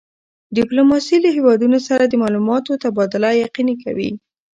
[0.57, 4.09] ډیپلوماسي له هېوادونو سره د معلوماتو تبادله یقیني کوي.